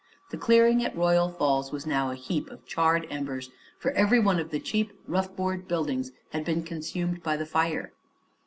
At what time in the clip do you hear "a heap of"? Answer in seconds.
2.09-2.65